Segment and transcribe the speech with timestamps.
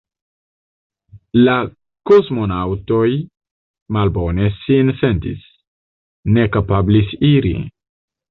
[1.47, 1.57] La
[2.11, 3.11] kosmonaŭtoj
[3.97, 5.45] malbone sin sentis,
[6.39, 7.53] ne kapablis iri.